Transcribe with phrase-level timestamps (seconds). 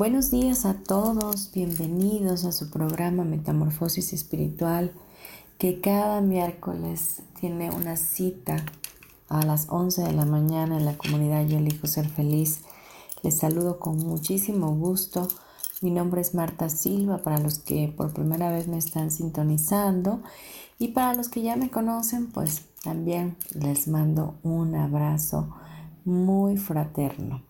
[0.00, 4.94] Buenos días a todos, bienvenidos a su programa Metamorfosis Espiritual,
[5.58, 8.64] que cada miércoles tiene una cita
[9.28, 12.62] a las 11 de la mañana en la comunidad Yo elijo ser feliz.
[13.22, 15.28] Les saludo con muchísimo gusto.
[15.82, 20.22] Mi nombre es Marta Silva para los que por primera vez me están sintonizando
[20.78, 25.54] y para los que ya me conocen, pues también les mando un abrazo
[26.06, 27.49] muy fraterno.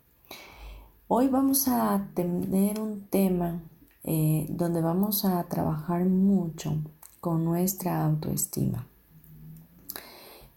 [1.13, 3.61] Hoy vamos a tener un tema
[4.05, 6.77] eh, donde vamos a trabajar mucho
[7.21, 8.87] con nuestra autoestima.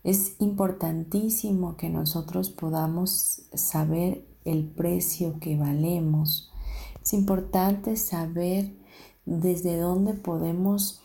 [0.03, 6.51] Es importantísimo que nosotros podamos saber el precio que valemos.
[7.01, 8.75] Es importante saber
[9.25, 11.01] desde dónde podemos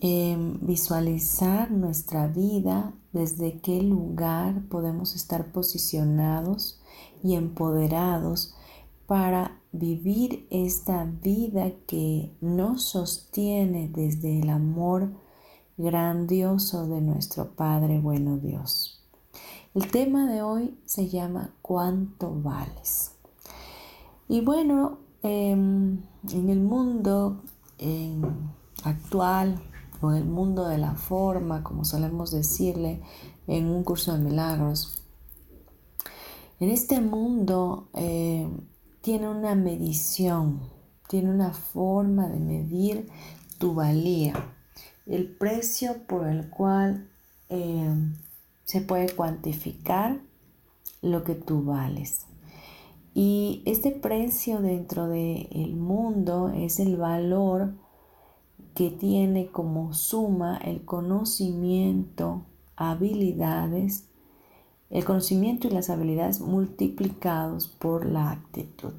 [0.00, 6.80] em, visualizar nuestra vida, desde qué lugar podemos estar posicionados
[7.22, 8.54] y empoderados
[9.10, 15.10] para vivir esta vida que nos sostiene desde el amor
[15.76, 19.04] grandioso de nuestro Padre bueno Dios.
[19.74, 23.16] El tema de hoy se llama ¿Cuánto vales?
[24.28, 27.42] Y bueno, em, en el mundo
[28.84, 29.60] actual
[30.00, 33.02] o en el mundo de la forma, como solemos decirle
[33.48, 35.02] en un curso de milagros,
[36.60, 38.69] en este mundo em,
[39.00, 40.60] tiene una medición,
[41.08, 43.08] tiene una forma de medir
[43.58, 44.34] tu valía,
[45.06, 47.08] el precio por el cual
[47.48, 47.94] eh,
[48.64, 50.20] se puede cuantificar
[51.02, 52.26] lo que tú vales.
[53.14, 57.74] Y este precio dentro del mundo es el valor
[58.74, 62.44] que tiene como suma el conocimiento,
[62.76, 64.09] habilidades
[64.90, 68.92] el conocimiento y las habilidades multiplicados por la actitud.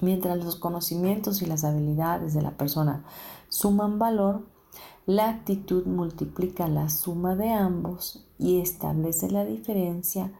[0.00, 3.04] Mientras los conocimientos y las habilidades de la persona
[3.48, 4.42] suman valor,
[5.06, 10.32] la actitud multiplica la suma de ambos y establece la diferencia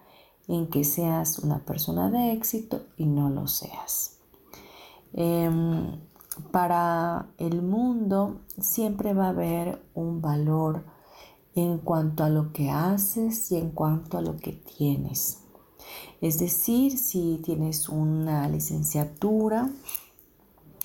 [0.48, 4.19] en que seas una persona de éxito y no lo seas.
[5.12, 6.00] Em,
[6.50, 10.84] para el mundo siempre va a haber un valor
[11.54, 15.38] en cuanto a lo que haces y en cuanto a lo que tienes.
[16.20, 19.70] Es decir, si tienes una licenciatura,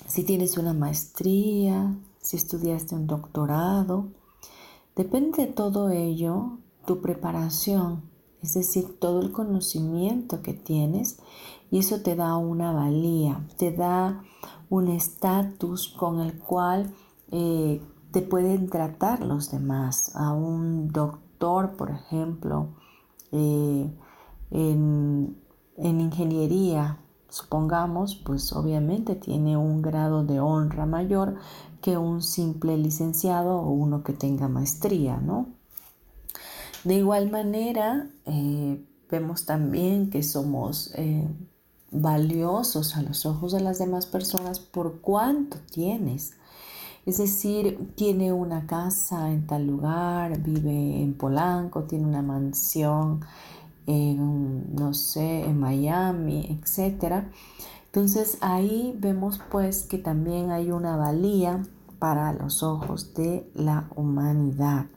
[0.07, 4.07] si tienes una maestría, si estudiaste un doctorado,
[4.95, 8.01] depende de todo ello tu preparación,
[8.41, 11.19] es decir, todo el conocimiento que tienes
[11.69, 14.23] y eso te da una valía, te da
[14.69, 16.94] un estatus con el cual
[17.31, 17.81] eh,
[18.12, 20.12] te pueden tratar los demás.
[20.16, 22.69] A un doctor, por ejemplo,
[23.31, 23.91] eh,
[24.51, 25.38] en,
[25.78, 31.35] en ingeniería, supongamos, pues obviamente tiene un grado de honra mayor
[31.81, 35.47] que un simple licenciado o uno que tenga maestría, ¿no?
[36.84, 41.28] De igual manera, eh, vemos también que somos eh,
[41.91, 46.33] valiosos a los ojos de las demás personas por cuánto tienes.
[47.07, 53.21] Es decir, tiene una casa en tal lugar, vive en Polanco, tiene una mansión
[53.86, 57.24] en, no sé, en Miami, etc.
[57.86, 61.63] Entonces ahí vemos pues que también hay una valía
[61.98, 64.88] para los ojos de la humanidad.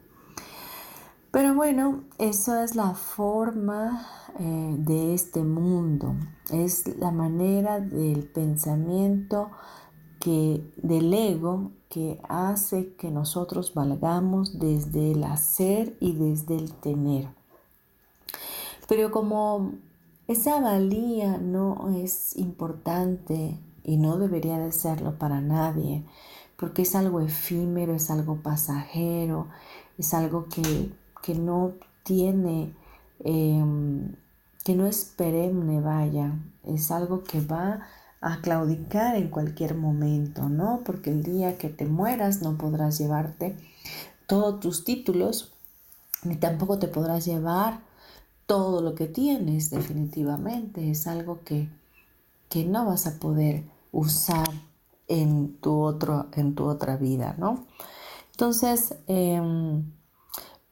[1.30, 4.04] Pero bueno, eso es la forma
[4.40, 6.16] eh, de este mundo,
[6.50, 9.52] es la manera del pensamiento
[10.20, 17.28] que del ego que hace que nosotros valgamos desde el hacer y desde el tener.
[18.86, 19.72] Pero como
[20.28, 26.04] esa valía no es importante y no debería de serlo para nadie,
[26.56, 29.48] porque es algo efímero, es algo pasajero,
[29.98, 31.72] es algo que, no
[32.02, 32.74] tiene,
[33.20, 34.14] em,
[34.64, 37.86] que no es perenne, vaya, es algo que va
[38.20, 40.82] a claudicar en cualquier momento, ¿no?
[40.84, 43.56] Porque el día que te mueras no podrás llevarte
[44.26, 45.52] todos tus títulos,
[46.22, 47.80] ni tampoco te podrás llevar
[48.46, 50.90] todo lo que tienes definitivamente.
[50.90, 51.68] Es algo que,
[52.48, 54.48] que no vas a poder usar
[55.08, 57.64] en tu, otro, en tu otra vida, ¿no?
[58.32, 59.84] Entonces, em,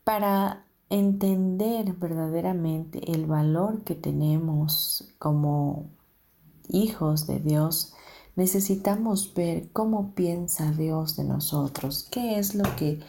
[0.05, 5.87] para entender verdaderamente el valor que tenemos como
[6.69, 7.94] hijos de Dios,
[8.37, 13.00] necesitamos ver cómo piensa Dios de nosotros, qué es lo que,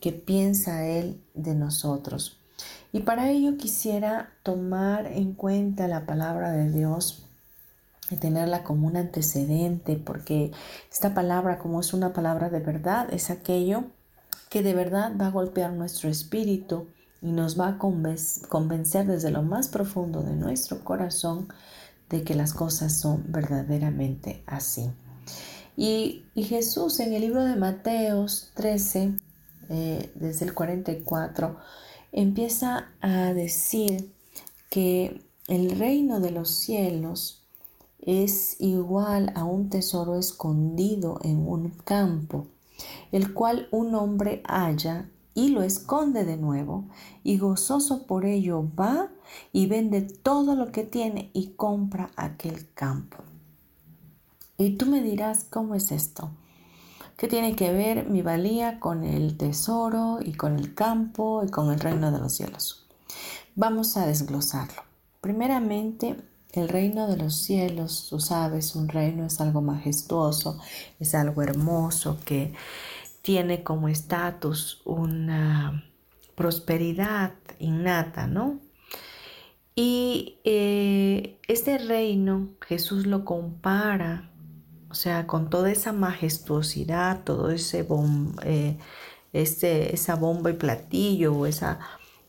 [0.00, 2.38] que piensa Él de nosotros.
[2.92, 7.24] Y para ello quisiera tomar en cuenta la palabra de Dios
[8.10, 10.52] y tenerla como un antecedente, porque
[10.90, 13.84] esta palabra, como es una palabra de verdad, es aquello
[14.50, 16.88] que de verdad va a golpear nuestro espíritu
[17.22, 21.48] y nos va a convencer desde lo más profundo de nuestro corazón
[22.12, 24.90] de que las cosas son verdaderamente así.
[25.76, 29.14] Y, Jesús en el libro de Mateos 13,
[29.70, 31.56] eh, desde el 44,
[32.12, 34.12] empieza a decir
[34.70, 37.46] que el reino de los cielos
[37.98, 42.48] es igual a un tesoro escondido en un campo,
[43.10, 46.84] el cual un hombre halla y lo esconde de nuevo,
[47.24, 49.11] y gozoso por ello va
[49.52, 53.18] y vende todo lo que tiene y compra aquel campo.
[54.58, 56.30] Y tú me dirás, ¿cómo es esto?
[57.16, 61.72] ¿Qué tiene que ver mi valía con el tesoro y con el campo y con
[61.72, 62.86] el reino de los cielos?
[63.54, 64.82] Vamos a desglosarlo.
[65.20, 66.16] Primeramente,
[66.52, 70.58] el reino de los cielos, tú sabes, un reino es algo majestuoso,
[71.00, 72.54] es algo hermoso que
[73.22, 75.84] tiene como estatus una
[76.34, 78.58] prosperidad innata, ¿no?
[79.74, 84.30] Y eh, este reino Jesús lo compara,
[84.90, 87.86] o sea, con toda esa majestuosidad, todo ese
[88.44, 88.76] eh,
[89.32, 91.78] este, esa bomba y platillo, esa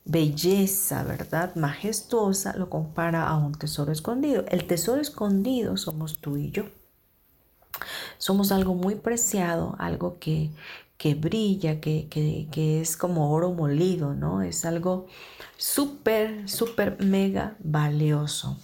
[0.05, 1.55] belleza, ¿verdad?
[1.55, 4.45] Majestuosa, lo compara a un tesoro escondido.
[4.47, 6.65] El tesoro escondido somos tú y yo.
[8.17, 10.51] Somos algo muy preciado, algo que,
[11.03, 14.41] que brilla, que, que, es como oro molido, ¿no?
[14.41, 15.07] Es algo
[15.57, 18.57] súper, súper, mega valioso.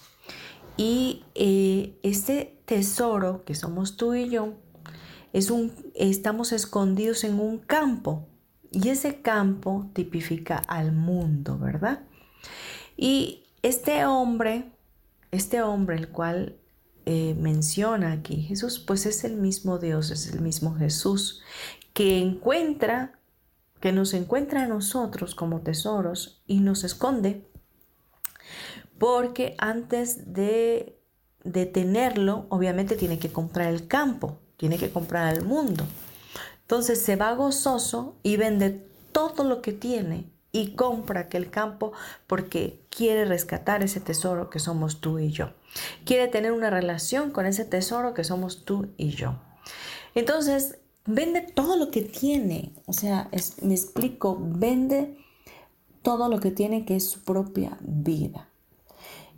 [0.78, 4.54] Y eh, este tesoro que somos tú y yo,
[5.34, 8.26] es un, estamos escondidos en un campo.
[8.72, 12.04] Y ese campo tipifica al mundo, ¿verdad?
[12.96, 14.72] Y este hombre,
[15.30, 16.56] este hombre el cual
[17.12, 21.42] eh, menciona aquí Jesús, pues es el mismo Dios, es el mismo Jesús,
[22.00, 23.12] que encuentra,
[23.78, 27.46] que nos encuentra a nosotros como tesoros y nos esconde,
[28.96, 30.98] porque antes de,
[31.44, 35.84] de tenerlo, obviamente tiene que comprar el campo, tiene que comprar el mundo.
[36.62, 38.82] Entonces se va gozoso y vende
[39.12, 41.92] todo lo que tiene y compra aquel campo
[42.26, 45.50] porque quiere rescatar ese tesoro que somos tú y yo.
[46.06, 49.36] Quiere tener una relación con ese tesoro que somos tú y yo.
[50.14, 52.72] Entonces, vende todo lo que tiene.
[52.86, 53.30] O sea,
[53.62, 55.16] me explico, vende
[56.02, 58.48] todo lo que tiene que es su propia vida.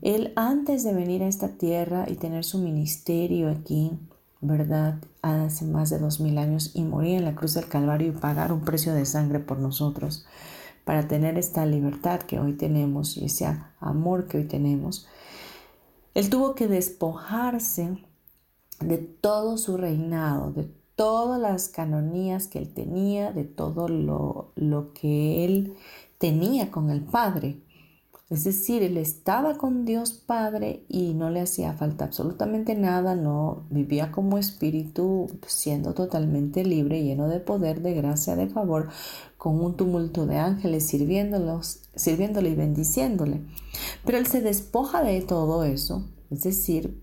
[0.01, 3.93] Él antes de venir a esta tierra y tener su ministerio aquí,
[4.41, 4.99] ¿verdad?
[5.23, 8.53] Hace más de dos mil años y morir en la cruz del Calvario y pagar
[8.53, 10.27] un precio de sangre por nosotros
[10.85, 13.47] para tener esta libertad que hoy tenemos y ese
[13.79, 15.07] amor que hoy tenemos.
[16.15, 17.97] Él tuvo que despojarse
[18.81, 20.69] de todo su reinado, de
[21.03, 25.75] todas las canonías que él tenía, de todo lo, lo que él
[26.19, 27.59] tenía con el Padre.
[28.31, 33.65] Es decir, él estaba con Dios Padre y no le hacía falta absolutamente nada, no
[33.69, 38.89] vivía como espíritu siendo totalmente libre, lleno de poder, de gracia, de favor,
[39.37, 43.41] con un tumulto de ángeles sirviéndolos, sirviéndole y bendiciéndole.
[44.05, 47.03] Pero él se despoja de todo eso, es decir,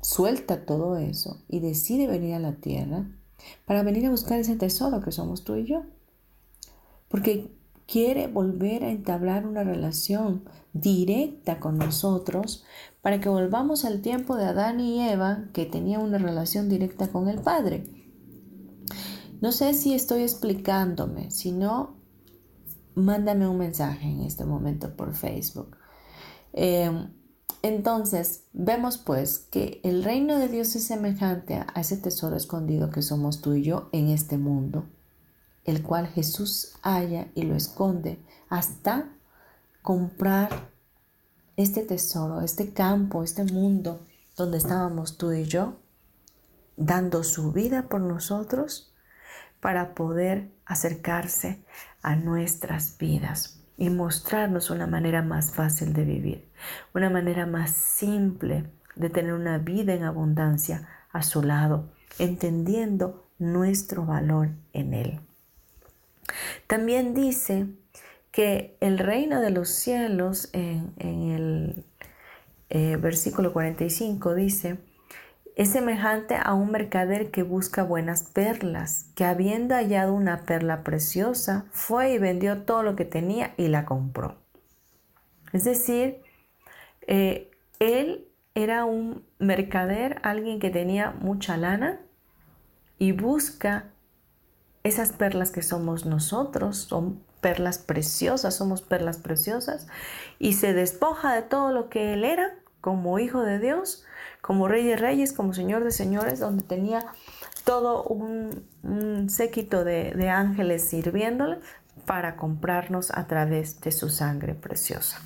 [0.00, 3.06] suelta todo eso y decide venir a la tierra
[3.64, 5.82] para venir a buscar ese tesoro que somos tú y yo.
[7.08, 7.50] Porque
[7.86, 12.64] quiere volver a entablar una relación directa con nosotros
[13.02, 17.28] para que volvamos al tiempo de Adán y Eva que tenía una relación directa con
[17.28, 17.84] el Padre.
[19.40, 21.96] No sé si estoy explicándome, si no,
[22.94, 25.76] mándame un mensaje en este momento por Facebook.
[26.52, 27.08] Em,
[27.62, 33.02] Entonces, vemos pues que el reino de Dios es semejante a ese tesoro escondido que
[33.02, 34.86] somos tú y yo en este mundo,
[35.64, 39.10] el cual Jesús halla y lo esconde hasta
[39.82, 40.70] comprar
[41.56, 44.00] este tesoro, este campo, este mundo
[44.36, 45.76] donde estábamos tú y yo,
[46.78, 48.94] dando su vida por nosotros
[49.60, 51.62] para poder acercarse
[52.00, 56.48] a nuestras vidas y mostrarnos una manera más fácil de vivir,
[56.94, 64.04] una manera más simple de tener una vida en abundancia a su lado, entendiendo nuestro
[64.04, 65.20] valor en Él.
[66.66, 67.68] También dice
[68.30, 71.86] que el reino de los cielos en, el
[72.68, 74.76] eh, versículo 45 dice,
[75.60, 81.66] es semejante a un mercader que busca buenas perlas, que habiendo hallado una perla preciosa,
[81.70, 84.38] fue y vendió todo lo que tenía y la compró.
[85.52, 86.22] Es decir,
[87.06, 92.00] eh, él era un mercader, alguien que tenía mucha lana
[92.96, 93.84] y busca
[94.82, 99.88] esas perlas que somos nosotros, son perlas preciosas, somos perlas preciosas,
[100.38, 104.06] y se despoja de todo lo que él era como hijo de Dios,
[104.40, 107.06] como rey de reyes, como señor de señores, donde tenía
[107.64, 111.58] todo un, séquito de, ángeles sirviéndole
[112.06, 115.20] para comprarnos a través de su sangre preciosa.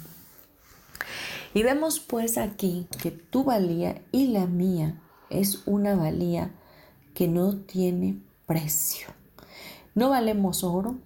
[1.55, 6.51] Y vemos pues aquí que tu valía y la mía es una valía
[7.15, 9.09] que no tiene precio.
[9.95, 10.97] No valemos oro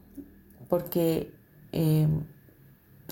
[0.69, 1.33] porque
[1.73, 2.09] eh,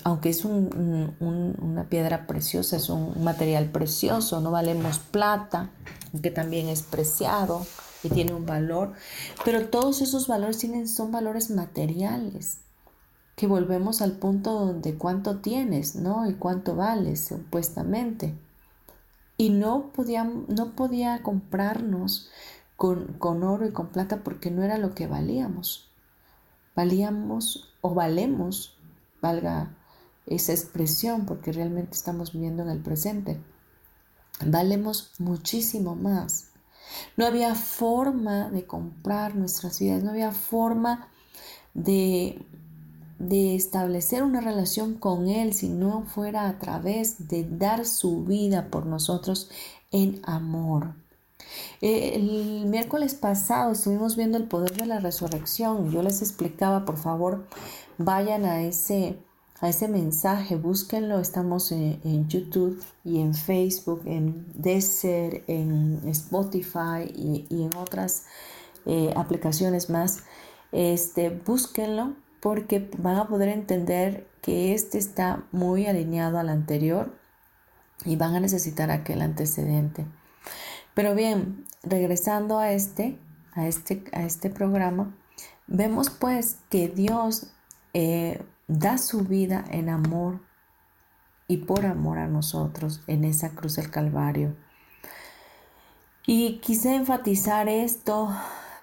[0.03, 5.71] aunque es una piedra preciosa, es un material precioso, no valemos plata,
[6.21, 7.65] que también es preciado
[8.03, 8.93] y tiene un valor,
[9.43, 12.59] pero todos esos valores tienen, son valores materiales,
[13.35, 16.27] que volvemos al punto donde cuánto tienes, ¿no?
[16.27, 18.33] Y cuánto vales, supuestamente.
[19.37, 22.29] Y no podía, no podía comprarnos
[22.75, 25.91] con, con oro y con plata porque no era lo que valíamos.
[26.75, 28.75] Valíamos o valemos,
[29.21, 29.76] valga
[30.27, 33.39] esa expresión porque realmente estamos viviendo en el presente.
[34.45, 36.51] Valemos muchísimo más.
[37.15, 41.09] No había forma de comprar nuestras vidas, no había forma
[41.73, 42.45] de,
[43.19, 48.69] de establecer una relación con Él si no fuera a través de dar su vida
[48.69, 49.49] por nosotros
[49.91, 50.95] en amor.
[51.81, 55.91] Eh, el miércoles pasado estuvimos viendo el poder de la resurrección.
[55.91, 57.47] Yo les explicaba, por favor,
[57.97, 59.17] vayan a ese
[59.59, 67.47] a ese mensaje, búsquenlo, estamos en, YouTube y en Facebook, en Desert, en Spotify y,
[67.49, 68.25] en otras
[68.85, 70.23] eh, aplicaciones más.
[70.71, 77.17] Este, búsquenlo porque van a poder entender que este está muy alineado al anterior
[78.05, 80.05] y van a necesitar aquel antecedente.
[80.93, 83.17] Pero bien, regresando a este,
[83.53, 85.15] a este, a este programa,
[85.65, 87.47] vemos pues que Dios
[87.93, 90.39] eh, da su vida en amor
[91.47, 94.55] y por amor a nosotros en esa cruz del Calvario.
[96.25, 98.35] Y quise enfatizar esto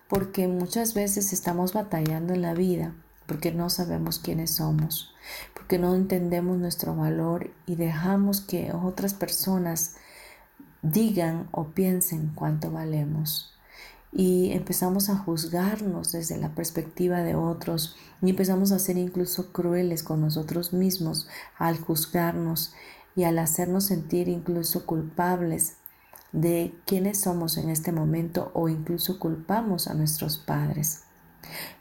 [0.08, 2.94] porque muchas veces estamos batallando en la vida
[3.26, 5.14] porque no sabemos quiénes somos,
[5.54, 9.96] porque no entendemos nuestro valor y dejamos que otras personas
[10.82, 13.53] digan o piensen cuánto valemos
[14.16, 20.04] y empezamos a juzgarnos desde la perspectiva de otros y empezamos a ser incluso crueles
[20.04, 21.26] con nosotros mismos
[21.58, 22.72] al juzgarnos
[23.16, 25.74] y al hacernos sentir incluso culpables
[26.30, 31.02] de quiénes somos en este momento o incluso culpamos a nuestros padres.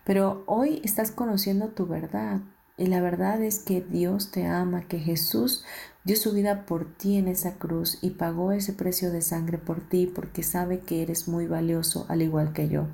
[0.04, 2.42] Pero hoy estás conociendo tu verdad
[2.78, 5.63] y la verdad es que Dios te ama, que Jesús
[6.03, 9.81] dio su vida por ti en esa cruz y pagó ese precio de sangre por
[9.81, 12.88] ti porque sabe que eres muy valioso al igual que yo,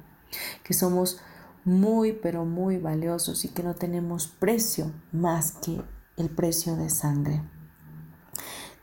[0.63, 1.19] que somos
[1.65, 5.81] muy pero muy valiosos y que no tenemos precio más que
[6.17, 7.41] el precio de sangre.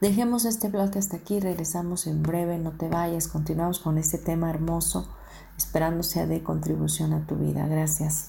[0.01, 4.51] Dejemos este bloque hasta aquí, regresamos en breve, no te vayas, continuamos con este tema
[4.51, 5.09] hermoso,
[5.57, 7.67] esperando sea de contribución a tu vida.
[7.67, 8.29] Gracias.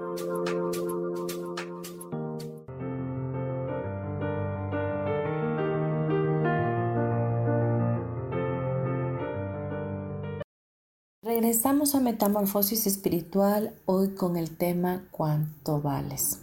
[11.61, 16.39] Regresamos a Metamorfosis Espiritual hoy con el tema ¿Cuánto vales?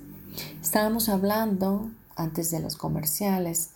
[0.63, 3.71] Estábamos hablando antes de los comerciales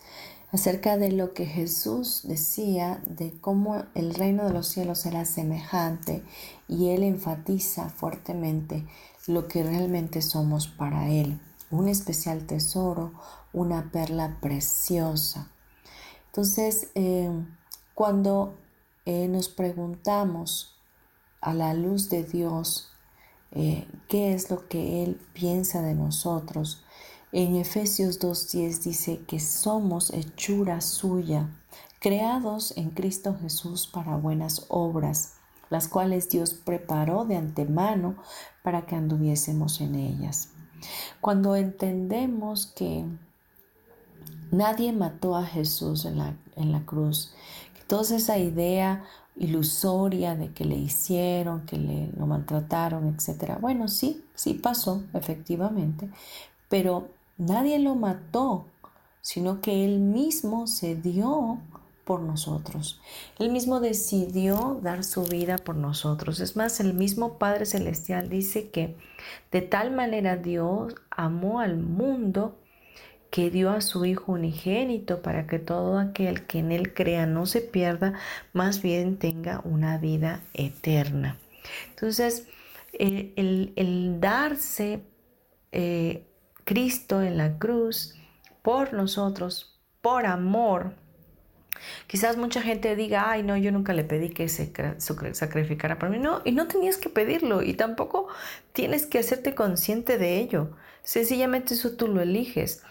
[0.53, 6.23] acerca de lo que Jesús decía de cómo el reino de los cielos era semejante
[6.69, 8.87] y él enfatiza fuertemente
[9.27, 11.41] lo que realmente somos para él,
[11.73, 13.15] un especial tesoro,
[13.53, 15.51] una perla preciosa.
[16.27, 17.33] Entonces, eh,
[17.95, 18.55] cuando
[19.07, 20.72] eh, nos preguntamos
[21.43, 22.89] a la luz de Dios
[23.55, 26.85] eh, qué es lo que Él piensa de nosotros.
[27.33, 31.51] En Efesios 2.10 dice que somos hechura suya,
[31.99, 35.35] creados en Cristo Jesús para buenas obras,
[35.69, 38.17] las cuales Dios preparó de antemano
[38.63, 40.49] para que anduviésemos en ellas.
[41.21, 43.05] Cuando entendemos que
[44.51, 47.35] nadie mató a Jesús en la, en la cruz,
[47.75, 49.05] que toda esa idea
[49.37, 53.59] ilusoria de que le hicieron, que le lo maltrataron, etc.
[53.61, 56.09] Bueno, sí, sí pasó, efectivamente,
[56.69, 58.67] pero nadie lo mató,
[59.21, 61.59] sino que él mismo se dio
[62.05, 63.01] por nosotros.
[63.39, 66.41] Él mismo decidió dar su vida por nosotros.
[66.41, 68.97] Es más, el mismo Padre Celestial dice que
[69.53, 72.57] de tal manera Dios amó al mundo
[73.33, 77.47] que dio a su Hijo unigénito para que todo aquel que en Él crea no
[77.47, 78.13] se pierda,
[78.53, 81.39] más bien tenga una vida eterna.
[81.89, 82.47] Entonces,
[82.93, 85.01] eh, el, darse
[85.73, 86.27] eh,
[86.65, 88.15] Cristo en la cruz
[88.61, 90.93] por nosotros, por amor,
[92.07, 94.73] Quizás mucha gente diga, ay, no, yo nunca le pedí que se
[95.33, 96.19] sacrificara por mí.
[96.19, 98.29] No, y no tenías que pedirlo y tampoco
[98.73, 100.77] tienes que hacerte consciente de ello.
[101.03, 102.85] Sencillamente eso tú lo eliges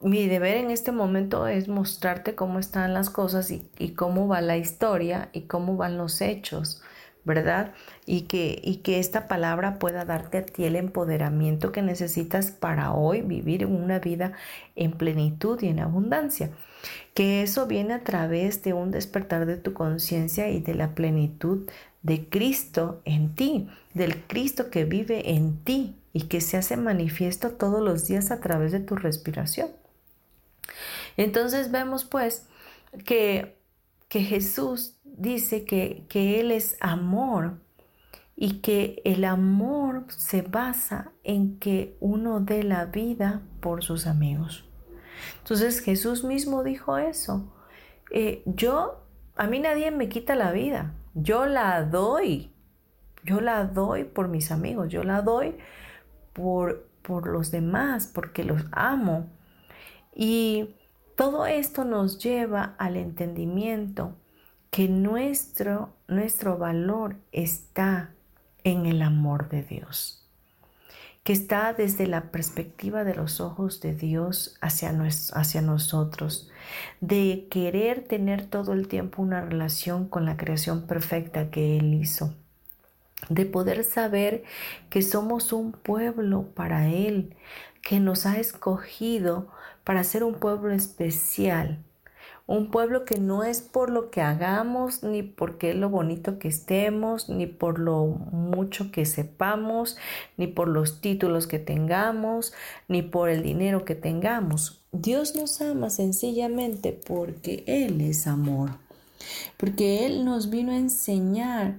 [0.00, 4.56] mi deber en este momento es mostrarte cómo están las cosas y, cómo va la
[4.56, 6.82] historia y cómo van los hechos,
[7.24, 7.74] ¿verdad?
[8.06, 12.92] Y que, y que esta palabra pueda darte a ti el empoderamiento que necesitas para
[12.94, 14.32] hoy vivir una vida
[14.74, 16.50] en plenitud y en abundancia.
[17.12, 21.68] Que eso viene a través de un despertar de tu conciencia y de la plenitud
[22.02, 27.50] de Cristo en ti, del Cristo que vive en ti y que se hace manifiesto
[27.50, 29.79] todos los días a través de tu respiración.
[31.16, 32.46] Entonces vemos pues
[33.04, 33.56] que,
[34.08, 37.58] que Jesús dice que, que Él es amor
[38.36, 44.64] y que el amor se basa en que uno dé la vida por sus amigos.
[45.38, 47.52] Entonces Jesús mismo dijo eso.
[48.10, 49.04] Eh, yo,
[49.36, 52.50] a mí nadie me quita la vida, yo la doy,
[53.24, 55.56] yo la doy por mis amigos, yo la doy
[56.32, 59.28] por, por los demás, porque los amo.
[60.14, 60.76] Y
[61.16, 64.16] todo esto nos lleva al entendimiento
[64.70, 68.14] que nuestro, nuestro valor está
[68.64, 70.26] en el amor de Dios,
[71.24, 74.96] que está desde la perspectiva de los ojos de Dios hacia,
[75.34, 76.50] hacia nosotros,
[77.00, 82.34] de querer tener todo el tiempo una relación con la creación perfecta que Él hizo
[83.28, 84.44] de poder saber
[84.88, 87.34] que somos un pueblo para Él,
[87.82, 89.48] que nos ha escogido
[89.84, 91.78] para ser un pueblo especial,
[92.46, 96.48] un pueblo que no es por lo que hagamos, ni porque es lo bonito que
[96.48, 99.96] estemos, ni por lo mucho que sepamos,
[100.36, 102.52] ni por los títulos que tengamos,
[102.88, 104.82] ni por el dinero que tengamos.
[104.90, 108.70] Dios nos ama sencillamente porque Él es amor,
[109.56, 111.76] porque Él nos vino a enseñar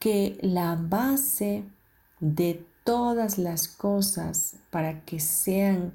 [0.00, 1.62] que la base
[2.18, 5.92] de todas las cosas para que sean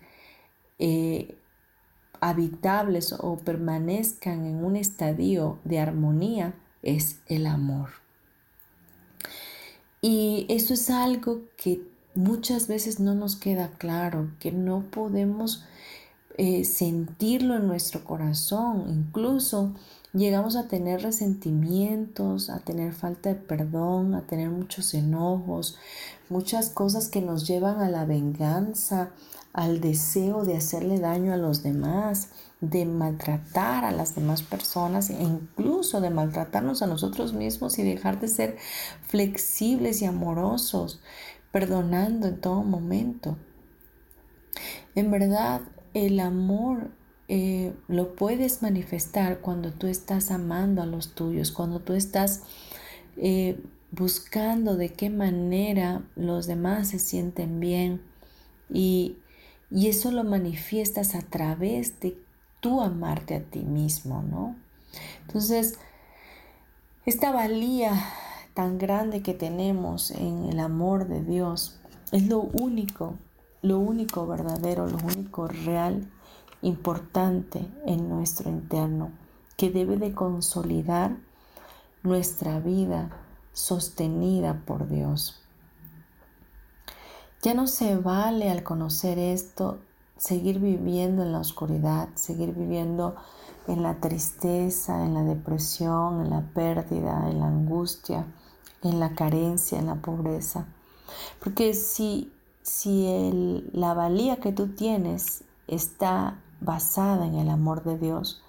[0.79, 1.35] eh,
[2.21, 7.89] habitables o permanezcan en un estadio de armonía es el amor.
[10.01, 11.81] Y eso es algo que
[12.13, 15.65] muchas veces no nos queda claro, que no podemos
[16.37, 18.85] eh, sentirlo en nuestro corazón.
[18.87, 19.73] Incluso
[20.15, 25.77] llegamos a tener resentimientos, a tener falta de perdón, a tener muchos enojos,
[26.29, 29.11] muchas cosas que nos llevan a la venganza,
[29.51, 32.29] al deseo de hacerle daño a los demás,
[32.61, 38.19] de maltratar a las demás personas e incluso de maltratarnos a nosotros mismos y dejar
[38.19, 38.57] de ser
[39.07, 41.01] flexibles y amorosos,
[41.51, 43.37] perdonando en todo momento.
[44.95, 45.61] En verdad,
[45.93, 46.91] el amor
[47.27, 52.43] eh, lo puedes manifestar cuando tú estás amando a los tuyos, cuando tú estás
[53.17, 53.59] eh,
[53.91, 58.01] buscando de qué manera los demás se sienten bien
[58.69, 59.17] y,
[59.71, 62.17] y eso lo manifiestas a través de
[62.59, 64.55] tú amarte a ti mismo, ¿no?
[65.21, 65.79] Entonces,
[67.05, 67.91] esta valía
[68.53, 71.79] tan grande que tenemos en el amor de Dios
[72.11, 73.15] es lo único,
[73.61, 76.07] lo único verdadero, lo único real
[76.61, 79.11] importante en nuestro interno
[79.57, 81.17] que debe de consolidar
[82.03, 83.09] nuestra vida
[83.53, 85.41] sostenida por Dios.
[87.41, 89.79] Ya no se vale al conocer esto
[90.17, 93.15] seguir viviendo en la oscuridad, seguir viviendo
[93.67, 98.25] en la tristeza, en la depresión, en la pérdida, en la angustia,
[98.83, 100.65] en la carencia, en la pobreza.
[101.43, 108.41] Porque si, si la valía que tú tienes está basada en el amor de Dios,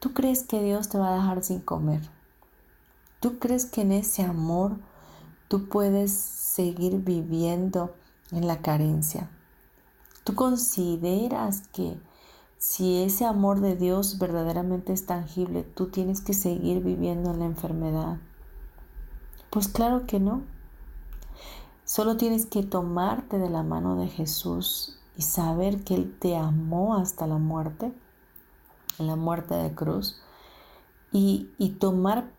[0.00, 2.02] ¿tú crees que Dios te va a dejar sin comer?
[3.20, 4.78] ¿Tú crees que en ese amor
[5.48, 7.94] tú puedes seguir viviendo
[8.30, 9.30] en la carencia?
[10.24, 12.00] ¿Tú consideras que
[12.58, 17.46] si ese amor de Dios verdaderamente es tangible, tú tienes que seguir viviendo en la
[17.46, 18.18] enfermedad?
[19.50, 20.42] Pues claro que no.
[21.84, 26.96] Solo tienes que tomarte de la mano de Jesús y saber que Él te amó
[26.96, 27.92] hasta la muerte,
[28.98, 30.20] la muerte de cruz,
[31.12, 32.30] y, y tomar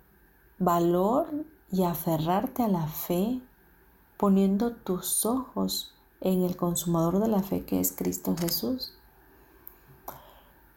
[0.59, 1.27] valor
[1.71, 3.41] y aferrarte a la fe,
[4.17, 8.93] poniendo tus ojos en el consumador de la fe que es Cristo Jesús.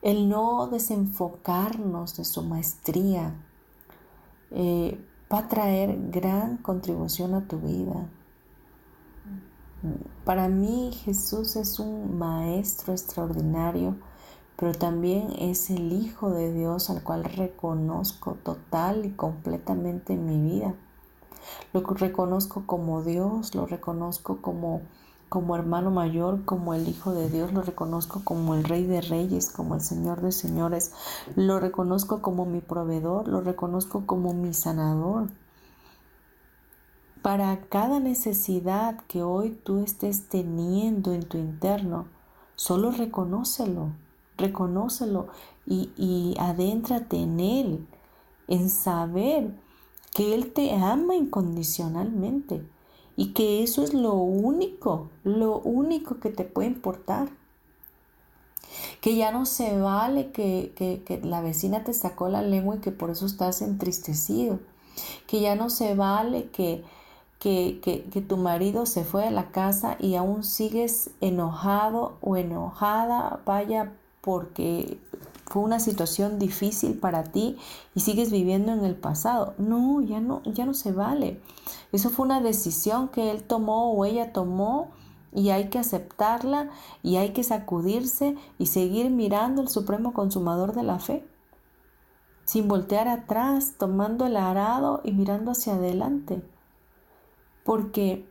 [0.02, 3.34] El no desenfocarnos de su maestría
[4.50, 5.00] eh,
[5.32, 8.08] va a traer gran contribución a tu vida.
[10.24, 13.96] Para mí Jesús es un maestro extraordinario,
[14.56, 20.50] pero también es el Hijo de Dios al cual reconozco total y completamente en mi
[20.50, 20.74] vida.
[21.72, 24.80] Lo reconozco como Dios, lo reconozco como,
[25.28, 29.50] como hermano mayor, como el Hijo de Dios, lo reconozco como el Rey de Reyes,
[29.50, 30.92] como el Señor de Señores,
[31.36, 35.28] lo reconozco como mi proveedor, lo reconozco como mi sanador
[37.26, 42.06] para cada necesidad que hoy tú estés teniendo en tu interno,
[42.54, 43.88] solo reconócelo,
[44.36, 45.26] reconócelo
[45.66, 47.88] y, y adéntrate en Él,
[48.46, 49.50] en saber
[50.14, 52.64] que Él te ama incondicionalmente
[53.16, 57.28] y que eso es lo único, lo único que te puede importar.
[59.00, 63.10] Que ya no se vale que, la vecina te sacó la lengua y que por
[63.10, 64.60] eso estás entristecido.
[65.26, 66.84] Que ya no se vale que,
[67.38, 73.92] que, tu marido se fue a la casa y aún sigues enojado o enojada, vaya
[74.20, 74.98] porque
[75.46, 77.56] fue una situación difícil para ti
[77.94, 79.54] y sigues viviendo en el pasado.
[79.58, 81.40] No, ya no, ya no se vale.
[81.92, 84.90] Eso fue una decisión que él tomó o ella tomó
[85.32, 86.70] y hay que aceptarla
[87.02, 91.24] y hay que sacudirse y seguir mirando al supremo consumador de la fe,
[92.44, 96.42] sin voltear atrás, tomando el arado y mirando hacia adelante
[97.66, 98.24] porque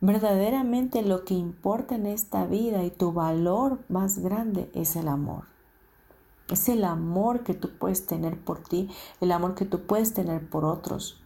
[0.00, 5.44] verdaderamente lo que importa en esta vida y tu valor más grande es el amor.
[6.50, 8.90] Es el amor que tú puedes tener por ti,
[9.20, 11.22] el amor que tú puedes tener por otros.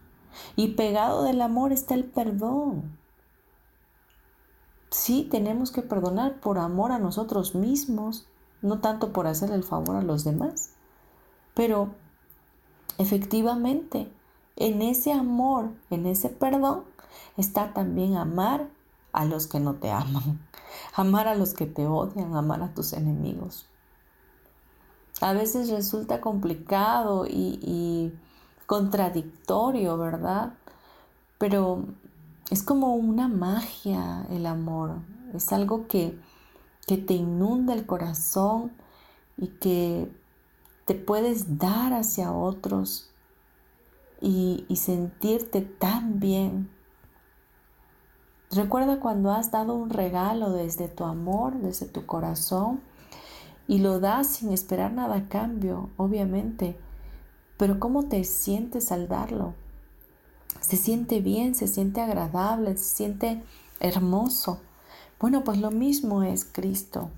[0.55, 2.95] Y pegado del amor está el perdón.
[4.91, 8.27] Sí, tenemos que perdonar por amor a nosotros mismos,
[8.61, 10.75] no tanto por hacer el favor a los demás.
[11.55, 11.95] Pero
[12.99, 14.11] efectivamente,
[14.55, 16.83] en ese amor, en ese perdón,
[17.37, 18.67] está también amar
[19.11, 20.39] a los que no te aman,
[20.95, 23.65] amar a los que te odian, amar a tus enemigos.
[25.21, 28.13] A veces resulta complicado y,
[28.67, 30.53] contradictorio, ¿verdad?
[31.37, 31.85] Pero
[32.51, 34.97] es como una magia el amor,
[35.33, 36.19] es algo que,
[36.85, 38.73] que te inunda el corazón
[39.37, 40.11] y que
[40.85, 43.09] te puedes dar hacia otros
[44.21, 46.69] y, y sentirte tan bien.
[48.51, 52.79] Recuerda cuando has dado un regalo desde tu amor, desde tu corazón,
[53.67, 56.77] y lo das sin esperar nada a cambio, obviamente.
[57.57, 59.53] Pero ¿cómo te sientes al darlo?
[60.61, 63.43] Se siente bien, se siente agradable, se siente
[63.79, 64.61] hermoso.
[65.19, 67.09] Bueno, pues lo mismo es Cristo.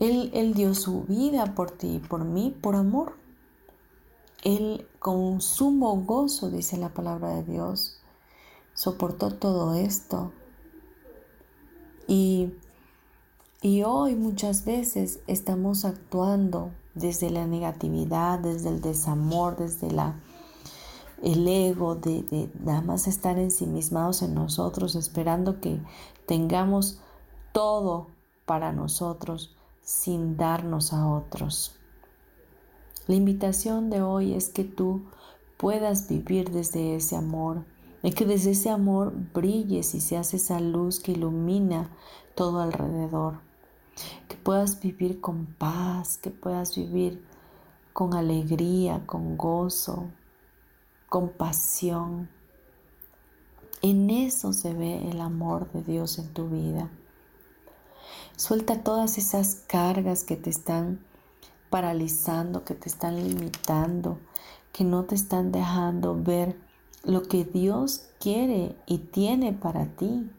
[0.00, 3.16] Él, él dio su vida por ti y por mí, por amor.
[4.42, 8.00] Él con sumo gozo, dice la palabra de Dios,
[8.74, 10.32] soportó todo esto.
[12.06, 12.52] Y,
[13.62, 20.20] y hoy muchas veces estamos actuando desde la negatividad, desde el desamor, desde la,
[21.22, 25.80] el ego, de, de nada más estar ensimismados en nosotros, esperando que
[26.26, 27.00] tengamos
[27.52, 28.08] todo
[28.44, 31.76] para nosotros sin darnos a otros.
[33.06, 35.02] La invitación de hoy es que tú
[35.58, 37.64] puedas vivir desde ese amor,
[38.04, 41.90] y que desde ese amor brilles y seas esa luz que ilumina
[42.34, 43.40] todo alrededor,
[44.28, 47.24] que puedas vivir con paz, que puedas vivir
[47.94, 50.10] con alegría, con gozo,
[51.08, 52.28] con pasión.
[53.80, 56.90] En eso se ve el amor de Dios en tu vida.
[58.36, 61.00] Suelta todas esas cargas que te están
[61.70, 64.18] paralizando, que te están limitando,
[64.72, 66.63] que no te están dejando ver
[67.04, 70.30] lo que Dios quiere y tiene para ti.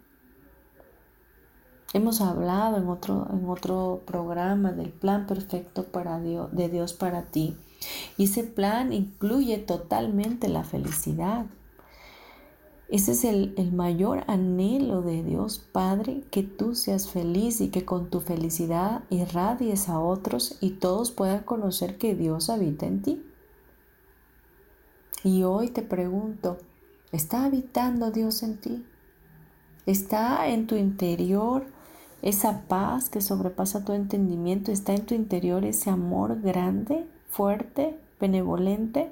[1.94, 7.24] Hemos hablado en otro, en otro programa del plan perfecto para Dios, de Dios para
[7.24, 7.56] ti.
[8.18, 11.46] Y ese plan incluye totalmente la felicidad.
[12.90, 17.84] Ese es el, el, mayor anhelo de Dios Padre, que tú seas feliz y que
[17.84, 23.24] con tu felicidad irradies a otros y todos puedan conocer que Dios habita en ti.
[25.26, 26.60] Y hoy te pregunto,
[27.12, 28.86] ¿está habitando Dios en ti?
[29.88, 31.66] ¿Está en tu interior
[32.22, 34.72] esa paz que sobrepasa tu entendimiento?
[34.72, 39.12] ¿Está en tu interior ese amor grande, fuerte, benevolente?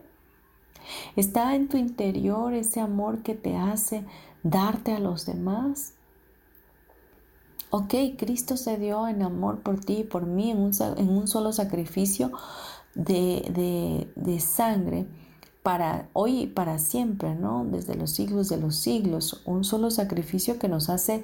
[1.16, 4.06] ¿Está en tu interior ese amor que te hace
[4.44, 5.96] darte a los demás?
[7.72, 12.32] Ok, Cristo se dio en amor por ti y por mí en un, solo sacrificio
[12.94, 15.08] de sangre
[15.64, 17.66] para hoy y para siempre, ¿no?
[17.66, 21.24] Desde los siglos de los siglos, un solo sacrificio que nos hace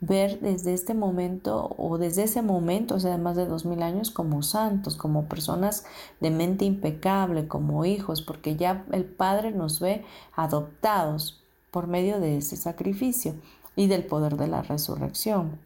[0.00, 4.12] ver desde este momento o desde ese momento, o sea, más de dos mil años,
[4.12, 5.84] como santos, como personas
[6.20, 10.04] de mente impecable, como hijos, porque ya el Padre nos ve
[10.36, 13.34] adoptados por medio de ese sacrificio
[13.74, 15.58] y del poder de la resurrección.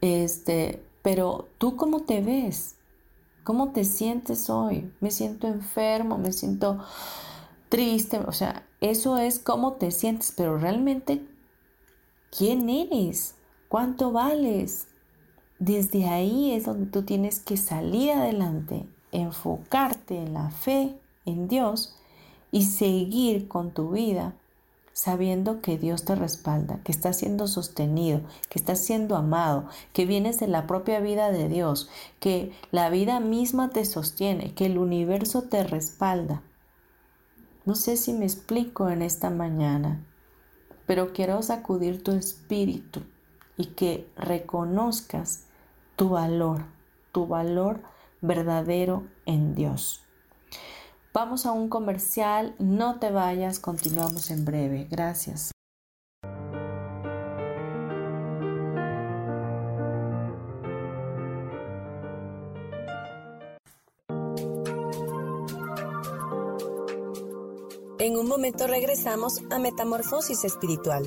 [0.00, 2.76] Este, pero tú cómo te ves?
[3.44, 4.90] ¿Cómo te sientes hoy?
[5.00, 6.82] Me siento enfermo, me siento
[7.68, 8.18] triste.
[8.26, 11.22] O sea, eso es cómo te sientes, pero realmente,
[12.36, 13.34] ¿quién eres?
[13.68, 14.86] ¿Cuánto vales?
[15.58, 21.96] Desde ahí es donde tú tienes que salir adelante, enfocarte en la fe, en Dios
[22.50, 24.34] y seguir con tu vida
[24.94, 30.38] sabiendo que Dios te respalda, que estás siendo sostenido, que estás siendo amado, que vienes
[30.38, 35.42] de la propia vida de Dios, que la vida misma te sostiene, que el universo
[35.42, 36.42] te respalda.
[37.64, 40.06] No sé si me explico en esta mañana,
[40.86, 43.00] pero quiero sacudir tu espíritu
[43.56, 45.46] y que reconozcas
[45.96, 46.66] tu valor,
[47.10, 47.82] tu valor
[48.20, 50.03] verdadero en Dios.
[51.14, 54.88] Vamos a un comercial, no te vayas, continuamos en breve.
[54.90, 55.52] Gracias.
[68.00, 71.06] En un momento regresamos a Metamorfosis Espiritual.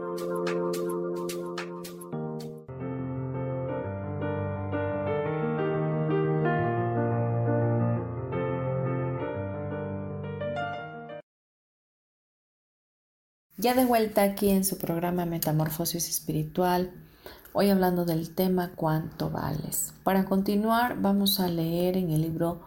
[13.61, 16.89] Ya de vuelta aquí en su programa Metamorfosis Espiritual,
[17.53, 19.93] hoy hablando del tema ¿Cuánto vales?
[20.03, 22.61] Para continuar vamos a leer en el libro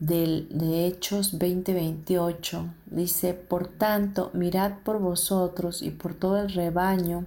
[0.00, 2.74] de Hechos 20:28.
[2.86, 7.26] Dice, por tanto, mirad por vosotros y por todo el rebaño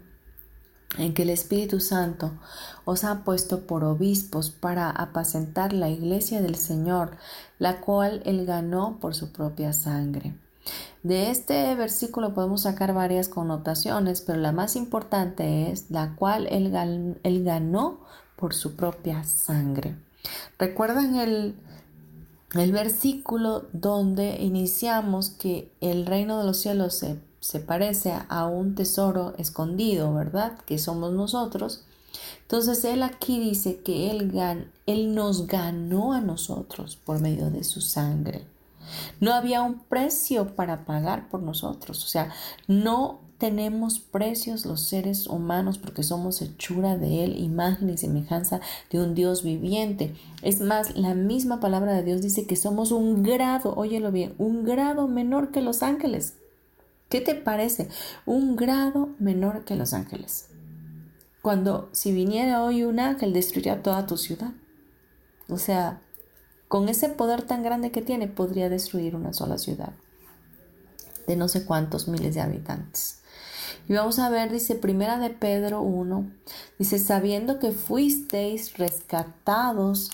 [0.97, 2.33] en que el Espíritu Santo
[2.83, 7.15] os ha puesto por obispos para apacentar la iglesia del Señor,
[7.59, 10.35] la cual él ganó por su propia sangre.
[11.04, 17.43] De este versículo podemos sacar varias connotaciones, pero la más importante es la cual él,
[17.43, 18.02] ganó
[18.36, 19.95] por su propia sangre.
[20.58, 21.56] ¿Recuerdan el,
[22.54, 28.76] el versículo donde iniciamos que el reino de los cielos se, se parece a un
[28.76, 30.60] tesoro escondido, ¿verdad?
[30.65, 31.86] Que somos nosotros.
[32.41, 34.34] Entonces él aquí dice que él,
[34.86, 38.45] él nos ganó a nosotros por medio de su sangre.
[39.19, 42.04] No había un precio para pagar por nosotros.
[42.04, 42.32] O sea,
[42.67, 48.60] no tenemos precios los seres humanos porque somos hechura de Él, imagen y semejanza
[48.91, 50.13] de un Dios viviente.
[50.41, 54.65] Es más, la misma palabra de Dios dice que somos un grado, óyelo bien, un
[54.65, 56.36] grado menor que los ángeles.
[57.08, 57.88] ¿Qué te parece?
[58.25, 60.49] Un grado menor que los ángeles.
[61.41, 64.52] Cuando si viniera hoy un ángel destruiría toda tu ciudad.
[65.47, 66.02] O sea,
[66.69, 69.91] con ese poder tan grande que tiene, podría destruir una sola ciudad
[71.27, 73.21] de no sé cuántos miles de habitantes.
[73.88, 76.32] Y vamos a ver, dice Primera de Pedro 1,
[76.77, 80.12] dice, sabiendo que fuisteis rescatados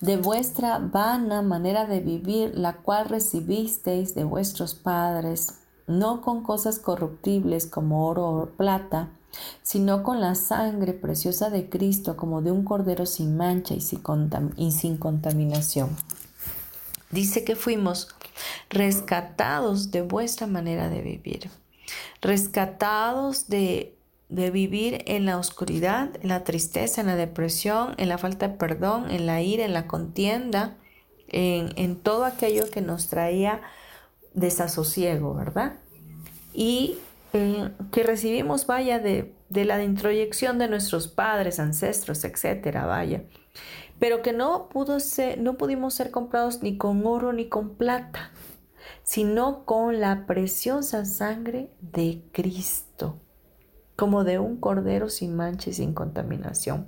[0.00, 5.54] de vuestra vana manera de vivir, la cual recibisteis de vuestros padres,
[5.86, 9.10] no con cosas corruptibles como oro o plata,
[9.62, 14.96] sino con la sangre preciosa de Cristo como de un cordero sin mancha y sin,
[14.96, 15.90] contaminación.
[17.10, 18.08] Dice que fuimos
[18.70, 21.50] rescatados de vuestra manera de vivir,
[22.20, 23.96] rescatados de,
[24.28, 29.10] vivir en la oscuridad, en la tristeza, en la depresión, en la falta de perdón,
[29.10, 30.76] en la ira, en la contienda,
[31.28, 33.60] en, en todo aquello que nos traía
[34.34, 35.74] desasosiego, ¿verdad?
[36.52, 36.98] Y
[37.90, 43.24] que recibimos, vaya, de, la introyección de nuestros padres, ancestros, etcétera, vaya.
[43.98, 48.30] Pero que no, pudo ser, no pudimos ser comprados ni con oro ni con plata,
[49.02, 53.18] sino con la preciosa sangre de Cristo,
[53.96, 56.86] como de un cordero sin mancha y sin contaminación.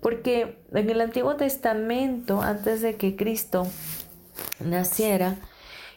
[0.00, 3.66] Porque en el Antiguo Testamento, antes de que Cristo
[4.60, 5.38] naciera,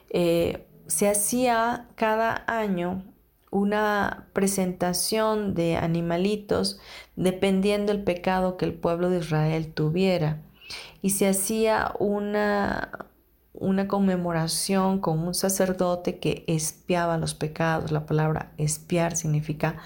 [0.10, 3.04] eh, se hacía cada año
[3.52, 6.80] una presentación de animalitos
[7.16, 10.42] dependiendo el pecado que el pueblo de Israel tuviera.
[11.02, 13.08] Y se hacía una,
[13.54, 17.92] una conmemoración con un sacerdote que espiaba los pecados.
[17.92, 19.78] La palabra espiar significa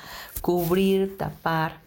[0.41, 1.81] cubrir, tapar.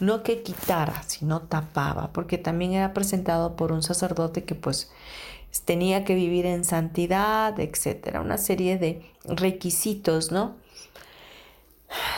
[0.00, 4.90] No que quitara, sino tapaba, porque también era presentado por un sacerdote que pues
[5.64, 10.56] tenía que vivir en santidad, etcétera, una serie de requisitos, ¿no?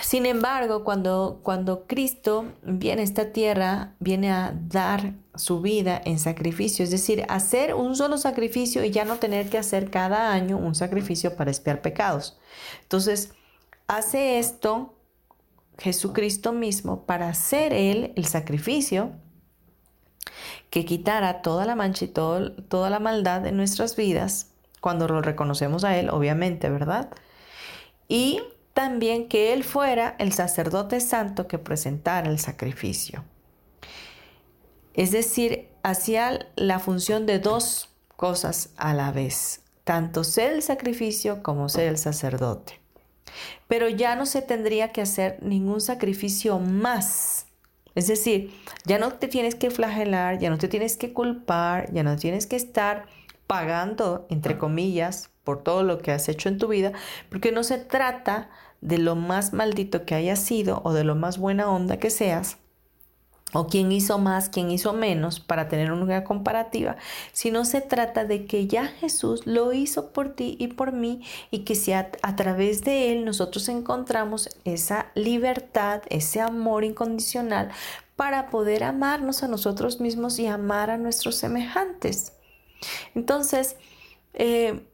[0.02, 6.18] Sin embargo, cuando, cuando Cristo viene a esta tierra, viene a dar su vida en
[6.18, 10.58] sacrificio, es decir, hacer un solo sacrificio y ya no tener que hacer cada año
[10.58, 12.38] un sacrificio para espiar pecados.
[12.82, 13.32] Entonces,
[13.86, 14.94] hace esto
[15.78, 19.12] Jesucristo mismo para hacer Él el sacrificio
[20.70, 25.84] que quitara toda la mancha y toda la maldad de nuestras vidas, cuando lo reconocemos
[25.84, 27.10] a Él, obviamente, ¿verdad?
[28.08, 28.40] Y
[28.80, 33.26] también que Él fuera el sacerdote santo que presentara el sacrificio.
[34.94, 41.42] Es decir, hacía la función de dos cosas a la vez, tanto ser el sacrificio
[41.42, 42.80] como ser el sacerdote.
[43.68, 47.48] Pero ya no se tendría que hacer ningún sacrificio más.
[47.94, 48.50] Es decir,
[48.86, 52.46] ya no te tienes que flagelar, ya no te tienes que culpar, ya no tienes
[52.46, 53.08] que estar
[53.46, 56.92] pagando, entre comillas, por todo lo que has hecho en tu vida,
[57.28, 58.48] porque no se trata
[58.80, 62.58] de lo más maldito que hayas sido o de lo más buena onda que seas,
[63.52, 66.96] o quién hizo más, quién hizo menos, para tener una comparativa,
[67.32, 71.60] sino se trata de que ya Jesús lo hizo por ti y por mí y
[71.60, 77.70] que si a, través de él nosotros encontramos esa libertad, ese amor incondicional
[78.16, 82.32] para poder amarnos a nosotros mismos y amar a nuestros semejantes.
[83.14, 83.76] Entonces,
[84.34, 84.86] eh,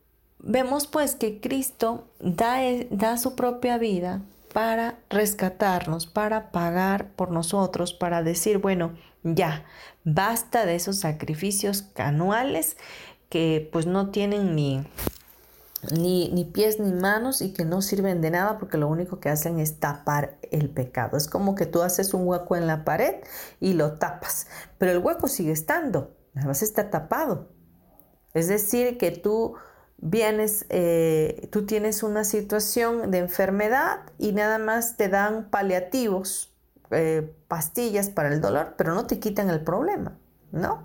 [0.46, 2.58] vemos pues que Cristo da,
[2.90, 4.22] da su propia vida
[4.52, 9.64] para rescatarnos, para pagar por nosotros, para decir, bueno, ya,
[10.04, 12.76] basta de esos sacrificios anuales
[13.28, 14.86] que pues no tienen ni,
[15.92, 19.28] ni, ni, pies ni manos y que no sirven de nada porque lo único que
[19.28, 21.16] hacen es tapar el pecado.
[21.16, 23.16] Es como que tú haces un hueco en la pared
[23.60, 24.46] y lo tapas,
[24.78, 27.50] pero el hueco sigue estando, nada más está tapado.
[28.32, 29.56] Es decir, que tú
[29.98, 36.54] vienes, eh, tú tienes una situación de enfermedad y nada más te dan paliativos,
[36.90, 40.16] eh, pastillas para el dolor, pero no te quitan el problema,
[40.52, 40.84] ¿no?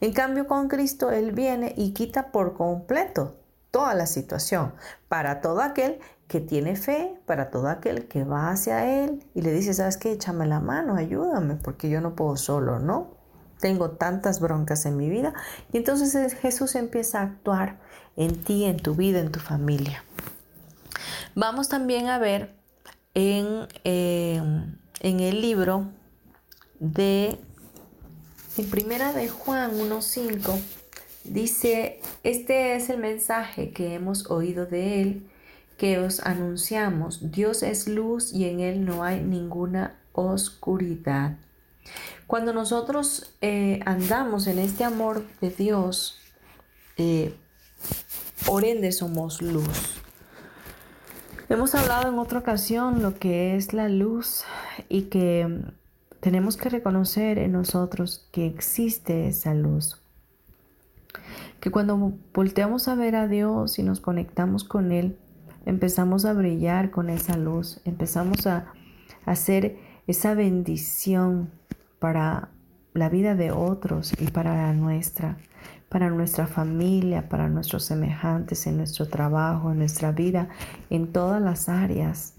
[0.00, 3.36] En cambio, con Cristo Él viene y quita por completo
[3.70, 4.72] toda la situación
[5.08, 9.52] para todo aquel que tiene fe, para todo aquel que va hacia Él y le
[9.52, 10.12] dice, ¿sabes qué?
[10.12, 13.19] Échame la mano, ayúdame, porque yo no puedo solo, ¿no?
[13.60, 15.34] Tengo tantas broncas en mi vida.
[15.72, 17.78] Y entonces Jesús empieza a actuar
[18.16, 20.04] en ti, en tu vida, en tu familia.
[21.34, 22.54] Vamos también a ver
[23.14, 25.86] en, em, en el libro
[26.78, 27.38] de,
[28.56, 30.60] en primera de Juan 1.5,
[31.24, 35.30] dice, este es el mensaje que hemos oído de él,
[35.76, 41.38] que os anunciamos, Dios es luz y en él no hay ninguna oscuridad.
[42.30, 46.16] Cuando nosotros eh, andamos en este amor de Dios,
[46.96, 47.34] eh,
[48.46, 50.00] por ende somos luz.
[51.48, 54.44] Hemos hablado en otra ocasión lo que es la luz
[54.88, 55.60] y que
[56.20, 60.00] tenemos que reconocer en nosotros que existe esa luz.
[61.58, 65.18] Que cuando volteamos a ver a Dios y nos conectamos con Él,
[65.66, 68.72] empezamos a brillar con esa luz, empezamos a
[69.26, 71.58] hacer esa bendición
[72.00, 72.48] para
[72.92, 75.36] la vida de otros y para la nuestra
[75.90, 80.48] para nuestra familia, para nuestros semejantes, en nuestro trabajo, en nuestra vida,
[80.88, 82.34] en todas las áreas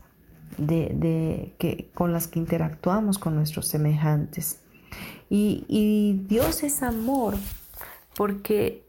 [0.58, 4.62] de, que, con las que interactuamos con nuestros semejantes.
[5.30, 7.36] Y, y Dios es amor,
[8.16, 8.88] porque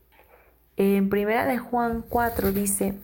[0.76, 2.94] en primera de Juan 4 dice,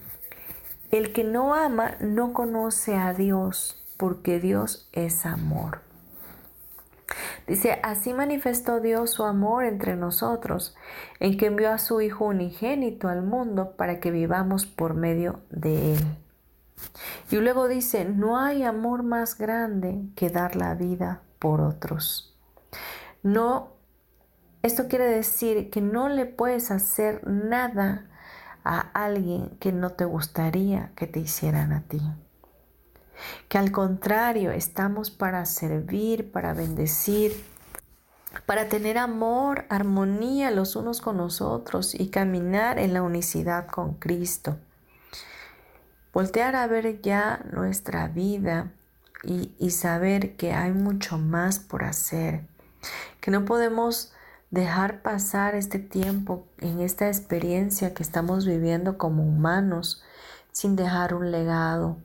[0.93, 5.88] el que no ama no conoce a Dios, porque Dios es amor.
[7.47, 10.77] Dice, así manifestó Dios su amor entre nosotros,
[11.21, 15.95] en que envió a su Hijo unigénito al mundo para que vivamos por medio de
[15.95, 16.05] Él.
[17.31, 22.37] Y luego dice, no hay amor más grande que dar la vida por otros.
[23.23, 23.73] No,
[24.63, 28.07] esto quiere decir que no le puedes hacer nada
[28.65, 32.01] a alguien que no te gustaría que te hicieran a ti
[33.49, 37.33] que al contrario estamos para servir, para bendecir,
[38.47, 43.95] para tener amor, armonía los unos con los otros y caminar en la unicidad con
[43.95, 44.59] Cristo.
[46.12, 48.73] Voltear a ver ya nuestra vida
[49.23, 52.43] y, y saber que hay mucho más por hacer,
[53.21, 54.12] que no podemos
[54.51, 60.03] dejar pasar este tiempo en esta experiencia que estamos viviendo como humanos
[60.53, 61.99] sin dejar un legado,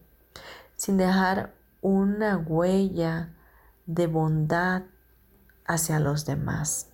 [0.83, 3.29] sin dejar una huella
[3.85, 4.83] de bondad
[5.65, 6.89] hacia los demás.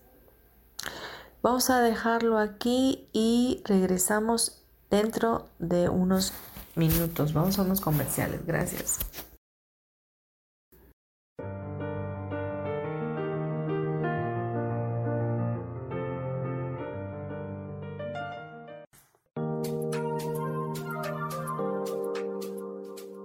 [1.42, 4.62] Vamos a dejarlo aquí y regresamos
[4.92, 6.34] dentro de unos
[6.76, 7.34] minutos.
[7.34, 8.46] Vamos a unos comerciales.
[8.46, 9.00] Gracias.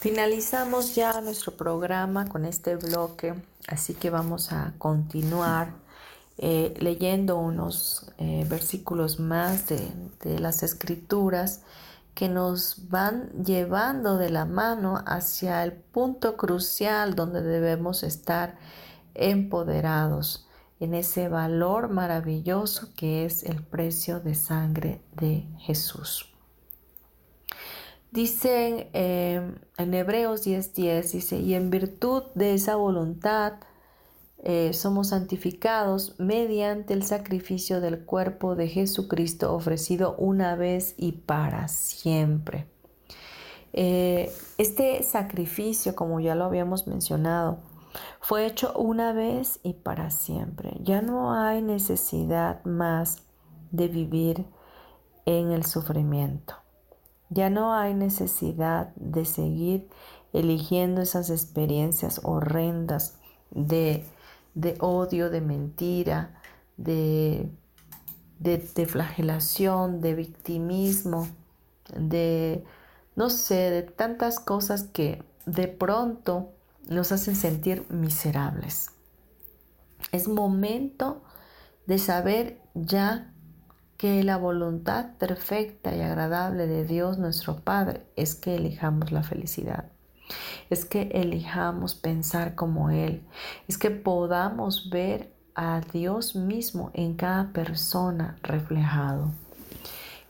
[0.00, 3.34] Finalizamos ya nuestro programa con este bloque,
[3.68, 5.74] así que vamos a continuar
[6.38, 9.92] eh, leyendo unos eh, versículos más de,
[10.24, 11.60] de las escrituras
[12.14, 18.56] que nos van llevando de la mano hacia el punto crucial donde debemos estar
[19.12, 20.48] empoderados
[20.80, 26.30] en ese valor maravilloso que es el precio de sangre de Jesús.
[28.12, 33.54] Dicen em, en Hebreos 10:10, dice, y en virtud de esa voluntad
[34.42, 41.68] eh, somos santificados mediante el sacrificio del cuerpo de Jesucristo ofrecido una vez y para
[41.68, 42.66] siempre.
[43.72, 47.58] Eh, este sacrificio, como ya lo habíamos mencionado,
[48.20, 50.72] fue hecho una vez y para siempre.
[50.82, 53.22] Ya no hay necesidad más
[53.70, 54.46] de vivir
[55.26, 56.54] en el sufrimiento.
[57.30, 59.88] Ya no hay necesidad de seguir
[60.32, 63.18] eligiendo esas experiencias horrendas
[63.50, 64.04] de,
[64.80, 66.40] odio, de mentira,
[66.76, 67.50] de,
[68.38, 71.28] de, flagelación, de victimismo,
[71.96, 72.64] de,
[73.16, 76.50] no sé, de tantas cosas que de pronto
[76.88, 78.90] nos hacen sentir miserables.
[80.12, 81.22] Es momento
[81.86, 83.29] de saber ya
[84.00, 89.92] que la voluntad perfecta y agradable de Dios nuestro Padre es que elijamos la felicidad,
[90.70, 93.22] es que elijamos pensar como Él,
[93.68, 99.32] es que podamos ver a Dios mismo en cada persona reflejado,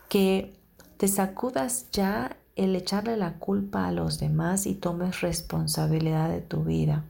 [0.09, 0.53] que
[0.97, 6.65] te sacudas ya el echarle la culpa a los demás y tomes responsabilidad de tu
[6.65, 7.05] vida.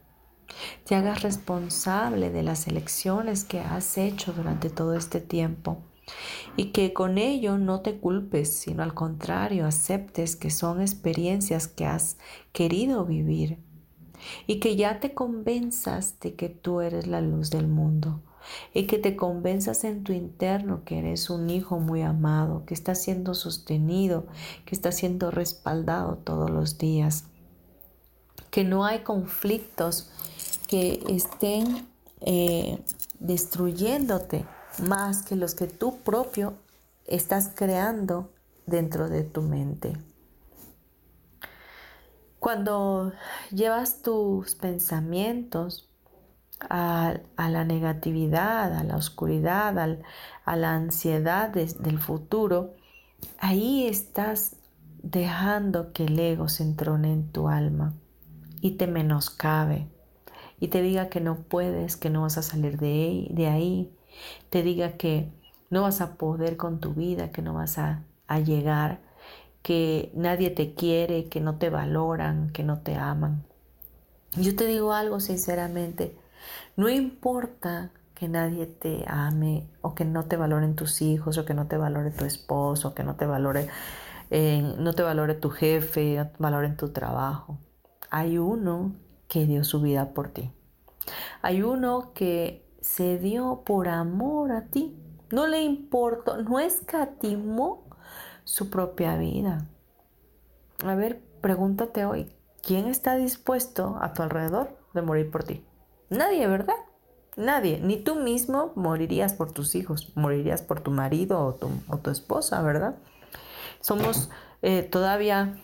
[0.84, 5.78] Te hagas responsable de las elecciones que has hecho durante todo este tiempo
[6.56, 11.86] y que con ello no te culpes, sino al contrario, aceptes que son experiencias que
[11.86, 12.16] has
[12.52, 13.58] querido vivir
[14.46, 18.20] y que ya te convenzas de que tú eres la luz del mundo
[18.72, 22.94] y que te convenzas en tu interno que eres un hijo muy amado, que está
[22.94, 24.26] siendo sostenido,
[24.64, 27.24] que está siendo respaldado todos los días,
[28.50, 30.10] que no hay conflictos
[30.66, 31.86] que estén
[32.20, 32.78] eh,
[33.18, 34.44] destruyéndote,
[34.78, 36.54] más que los que tú propio
[37.06, 38.32] estás creando
[38.66, 39.96] dentro de tu mente.
[42.38, 43.12] Cuando
[43.50, 45.90] llevas tus pensamientos
[46.68, 49.78] a, la negatividad, a la oscuridad,
[50.44, 52.74] a la ansiedad del futuro,
[53.38, 54.56] ahí estás
[55.02, 57.94] dejando que el ego se entrone en tu alma
[58.60, 59.88] y te menoscabe
[60.58, 63.90] y te diga que no puedes, que no vas a salir de de ahí
[64.50, 65.30] te diga que
[65.70, 68.02] no vas a poder con tu vida, que no vas a,
[68.44, 69.00] llegar,
[69.62, 73.44] que nadie te quiere, que no te valoran, que no te aman.
[74.36, 76.16] Yo te digo algo sinceramente,
[76.76, 81.54] no importa que nadie te ame o que no te valoren tus hijos o que
[81.54, 83.68] no te valore tu esposo, o que no te valore,
[84.30, 87.58] eh, no te valore tu jefe, no te valore tu trabajo.
[88.10, 88.92] Hay uno
[89.26, 90.52] que dio su vida por ti.
[91.42, 94.96] Hay uno que se dio por amor a ti.
[95.30, 97.84] No le importó, no escatimó
[98.44, 99.66] su propia vida.
[100.84, 105.64] A ver, pregúntate hoy, ¿quién está dispuesto a tu alrededor de morir por ti?
[106.08, 106.74] Nadie, ¿verdad?
[107.36, 111.54] Nadie, ni tú mismo morirías por tus hijos, morirías por tu marido o
[111.98, 112.96] tu, esposa, ¿verdad?
[113.80, 114.30] Somos
[114.62, 115.56] eh, todavía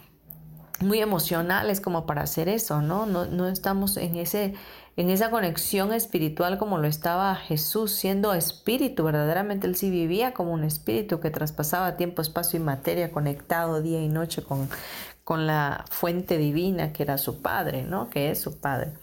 [0.81, 3.07] muy emocionales como para hacer eso, ¿no?
[3.07, 4.55] No, no estamos en, ese,
[4.97, 10.53] en esa conexión espiritual como lo estaba Jesús, siendo espíritu, verdaderamente él sí vivía como
[10.53, 14.71] un espíritu que traspasaba tiempo, espacio y materia, conectado día y noche con,
[15.23, 18.09] con la fuente divina que era su Padre, ¿no?
[18.09, 18.95] Que es su Padre.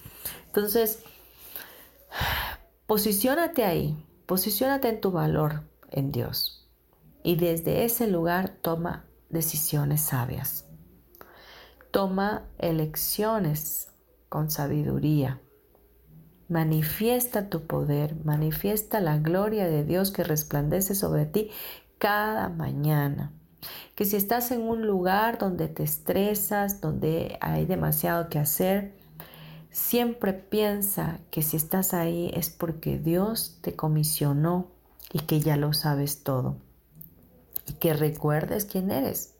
[0.48, 1.04] Entonces,
[2.88, 6.68] posiciónate ahí, posiciónate en tu valor en Dios
[7.24, 10.66] y desde ese lugar toma decisiones sabias.
[11.92, 13.90] Toma elecciones
[14.30, 15.40] con sabiduría.
[16.50, 21.52] Manifiesta tu poder, manifiesta la gloria de Dios que resplandece sobre ti
[21.98, 23.32] cada mañana.
[23.96, 28.94] Que si estás en un lugar donde te estresas, donde hay demasiado que hacer,
[29.72, 34.72] siempre piensa que si estás ahí es porque Dios te comisionó
[35.12, 36.58] y que ya lo sabes todo.
[37.68, 39.33] Y que recuerdes quién eres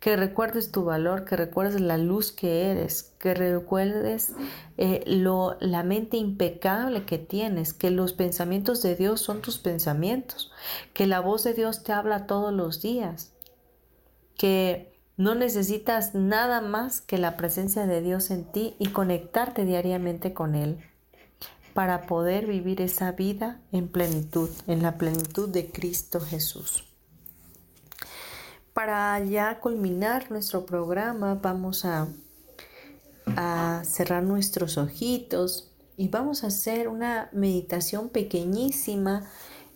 [0.00, 4.34] que recuerdes tu valor, que recuerdes la luz que eres, que recuerdes
[4.76, 10.52] eh, lo, la mente impecable que tienes, que los pensamientos de Dios son tus pensamientos,
[10.92, 13.32] que la voz de Dios te habla todos los días,
[14.36, 20.32] que no necesitas nada más que la presencia de Dios en ti y conectarte diariamente
[20.32, 20.78] con Él
[21.74, 26.91] para poder vivir esa vida en plenitud, en la plenitud de Cristo Jesús.
[28.72, 32.08] Para ya culminar nuestro programa vamos a,
[33.84, 39.28] cerrar nuestros ojitos y vamos a hacer una meditación pequeñísima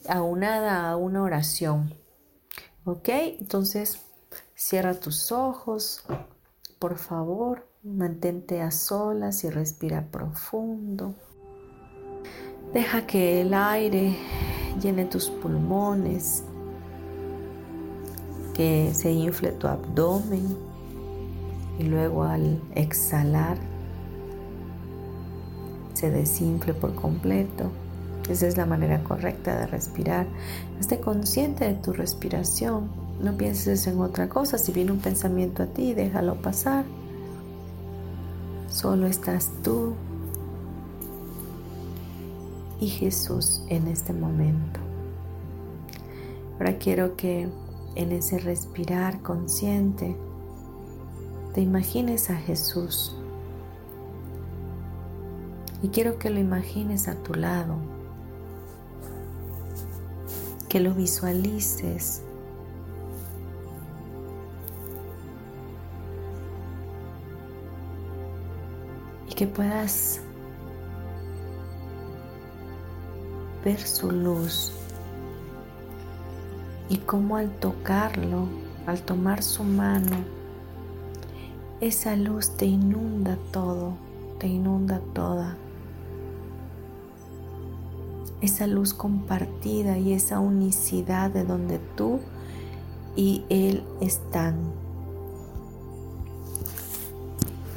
[0.08, 1.94] aunada a una oración.
[2.84, 3.08] ¿Ok?
[3.08, 4.00] Entonces
[4.54, 6.02] cierra tus ojos,
[6.78, 11.14] por favor, mantente a solas y respira profundo.
[12.72, 14.16] Deja que el aire
[14.80, 16.42] llene tus pulmones
[18.56, 20.56] que se infle tu abdomen
[21.78, 23.58] y luego al exhalar
[25.92, 27.70] se desinfle por completo.
[28.30, 30.26] Esa es la manera correcta de respirar.
[30.80, 32.88] Esté consciente de tu respiración.
[33.22, 34.58] No pienses en otra cosa.
[34.58, 36.84] Si viene un pensamiento a ti, déjalo pasar.
[38.68, 39.94] Solo estás tú
[42.80, 44.80] y Jesús en este momento.
[46.58, 47.48] Ahora quiero que
[47.96, 50.16] en ese respirar consciente,
[51.54, 53.16] te imagines a Jesús.
[55.82, 57.76] Y quiero que lo imagines a tu lado,
[60.68, 62.22] que lo visualices.
[69.30, 70.20] Y que puedas
[73.64, 74.72] ver su luz
[76.88, 78.46] y cómo al tocarlo,
[78.86, 80.16] al tomar su mano,
[81.80, 83.94] esa luz te inunda todo,
[84.38, 85.56] te inunda toda.
[88.40, 92.20] Esa luz compartida y esa unicidad de donde tú
[93.16, 94.56] y Él están.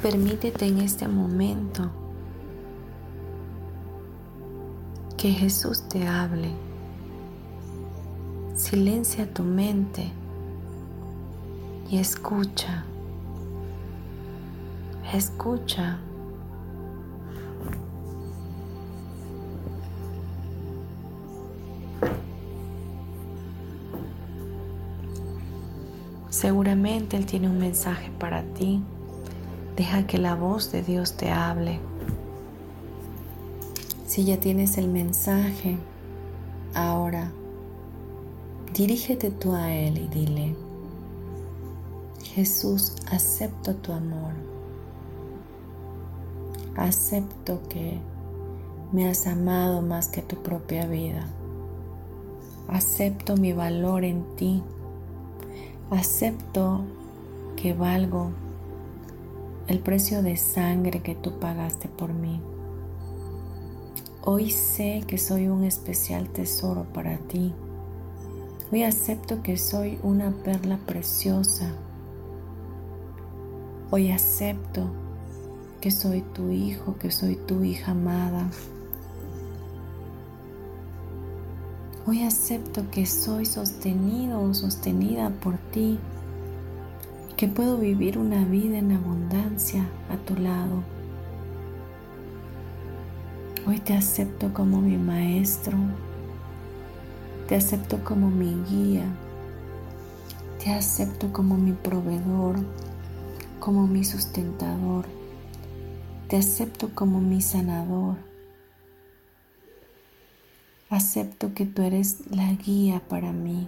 [0.02, 1.90] Permítete en este momento
[5.16, 6.69] que Jesús te hable
[8.70, 10.12] Silencia tu mente
[11.90, 12.84] y escucha.
[15.12, 15.98] Escucha.
[26.28, 28.84] Seguramente Él tiene un mensaje para ti.
[29.74, 31.80] Deja que la voz de Dios te hable.
[34.06, 35.76] Si ya tienes el mensaje,
[36.72, 37.32] ahora
[38.80, 40.56] Dirígete tú a Él y dile,
[42.22, 44.32] Jesús, acepto tu amor.
[46.76, 48.00] Acepto que
[48.90, 51.28] me has amado más que tu propia vida.
[52.68, 54.62] Acepto mi valor en ti.
[55.90, 56.80] Acepto
[57.56, 58.30] que valgo
[59.66, 62.40] el precio de sangre que tú pagaste por mí.
[64.22, 67.52] Hoy sé que soy un especial tesoro para ti
[68.72, 71.72] Hoy acepto que soy una perla preciosa.
[73.90, 74.88] Hoy acepto
[75.80, 78.48] que soy tu hijo, que soy tu hija amada.
[82.06, 85.98] Hoy acepto que soy sostenido o sostenida por ti
[87.36, 90.84] que puedo vivir una vida en abundancia a tu lado.
[93.66, 95.76] Hoy te acepto como mi maestro,
[97.50, 99.02] te acepto como mi guía,
[100.62, 102.54] te acepto como mi proveedor,
[103.58, 105.04] como mi sustentador,
[106.28, 108.18] te acepto como mi sanador.
[110.90, 113.66] Acepto que tú eres la guía para mí.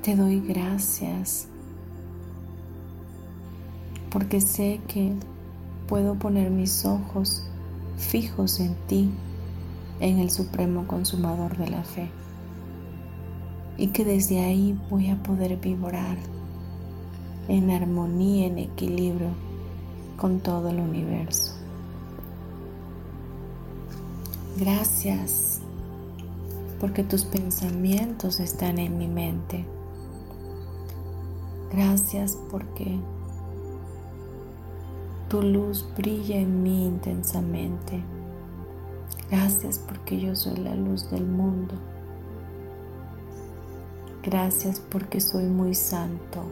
[0.00, 1.48] Te doy gracias
[4.08, 5.12] porque sé que
[5.86, 7.44] puedo poner mis ojos
[7.98, 9.10] fijos en ti,
[10.00, 12.10] en el Supremo Consumador de la Fe,
[13.76, 16.16] y que desde ahí voy a poder vibrar
[17.48, 19.30] en armonía, en equilibrio
[20.16, 21.54] con todo el universo.
[24.58, 25.60] Gracias
[26.80, 29.64] porque tus pensamientos están en mi mente.
[31.72, 32.98] Gracias porque
[35.28, 38.02] tu luz brilla en mí intensamente.
[39.30, 41.74] Gracias porque yo soy la luz del mundo.
[44.24, 46.44] Gracias porque soy muy santo.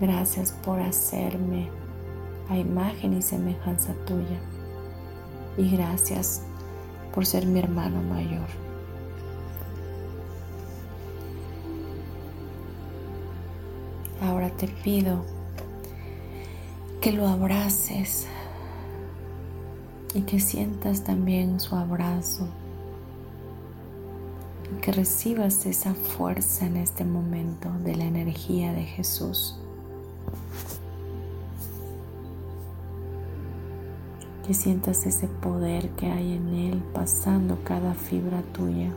[0.00, 1.68] Gracias por hacerme
[2.48, 4.40] a imagen y semejanza tuya.
[5.56, 6.42] Y gracias
[7.12, 8.46] por ser mi hermano mayor.
[14.22, 15.24] Ahora te pido
[17.00, 18.26] que lo abraces
[20.14, 22.46] y que sientas también su abrazo
[24.72, 29.58] y que recibas esa fuerza en este momento de la energía de Jesús.
[34.46, 38.92] Que sientas ese poder que hay en Él pasando cada fibra tuya.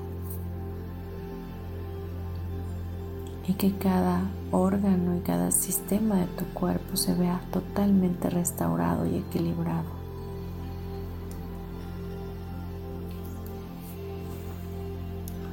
[3.48, 9.16] y que cada órgano y cada sistema de tu cuerpo se vea totalmente restaurado y
[9.16, 9.97] equilibrado.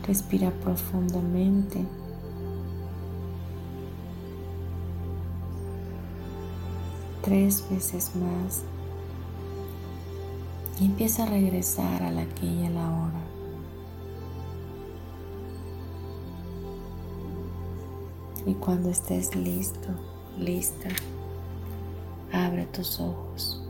[0.06, 1.82] Respira profundamente.
[7.22, 8.62] Tres veces más.
[10.78, 13.24] Y empieza a regresar a la aquí y a la hora.
[18.46, 19.88] Y cuando estés listo,
[20.38, 20.90] lista,
[22.30, 23.63] abre tus ojos.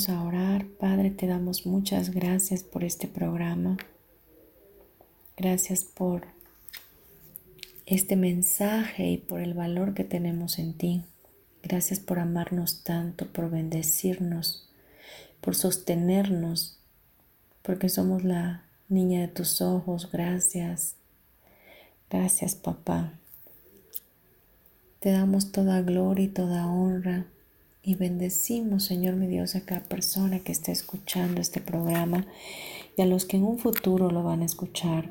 [0.00, 0.66] Vamos a orar.
[0.78, 3.76] Padre, te damos muchas gracias por este programa.
[5.36, 6.26] Gracias por
[7.84, 11.04] este mensaje y por el valor que tenemos en ti.
[11.62, 14.70] Gracias por amarnos tanto, por bendecirnos,
[15.42, 16.78] por sostenernos,
[17.60, 20.10] porque somos la niña de tus ojos.
[20.10, 20.94] Gracias.
[22.08, 23.18] Gracias, papá.
[25.00, 27.26] Te damos toda gloria y toda honra
[27.82, 32.26] y bendecimos, Señor mi Dios, a cada persona que esté escuchando este programa
[32.96, 35.10] y a los que en un futuro lo van a escuchar,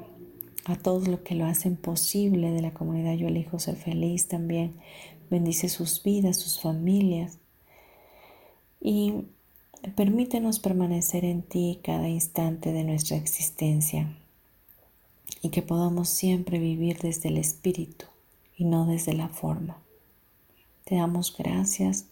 [0.65, 4.73] a todos los que lo hacen posible de la comunidad Yo elijo ser feliz también.
[5.31, 7.39] Bendice sus vidas, sus familias.
[8.79, 9.13] Y
[9.95, 14.15] permítenos permanecer en ti cada instante de nuestra existencia.
[15.41, 18.05] Y que podamos siempre vivir desde el Espíritu
[18.55, 19.77] y no desde la forma.
[20.83, 22.05] Te damos gracias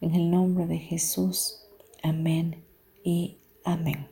[0.00, 1.64] en el nombre de Jesús.
[2.02, 2.64] Amén
[3.04, 4.08] y amén.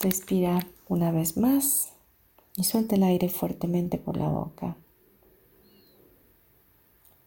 [0.00, 1.92] Respira una vez más
[2.56, 4.76] y suelta el aire fuertemente por la boca.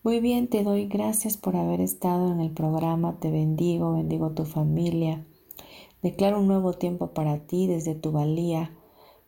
[0.02, 3.20] Muy bien, te doy gracias por haber estado en el programa.
[3.20, 5.26] Te bendigo, bendigo tu familia.
[6.02, 8.72] Declaro un nuevo tiempo para ti desde tu valía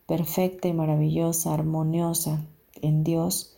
[0.06, 2.46] perfecta y maravillosa, armoniosa
[2.80, 3.56] en Dios.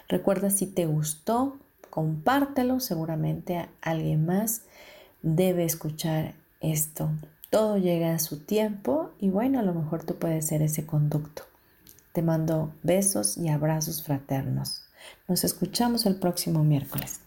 [0.10, 1.58] Recuerda si te gustó,
[1.90, 2.80] compártelo.
[2.80, 4.64] Seguramente alguien más
[5.22, 7.12] debe escuchar esto.
[7.50, 11.44] Todo llega a su tiempo y bueno, a lo mejor tú puedes ser ese conducto.
[12.14, 14.82] Te mando besos y abrazos fraternos.
[15.28, 17.27] Nos escuchamos el próximo miércoles.